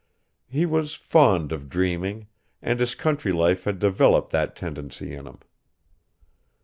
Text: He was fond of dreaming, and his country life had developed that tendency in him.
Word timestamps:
He 0.47 0.65
was 0.65 0.95
fond 0.95 1.51
of 1.51 1.69
dreaming, 1.69 2.25
and 2.59 2.79
his 2.79 2.95
country 2.95 3.31
life 3.31 3.65
had 3.65 3.77
developed 3.77 4.31
that 4.31 4.55
tendency 4.55 5.13
in 5.13 5.27
him. 5.27 5.37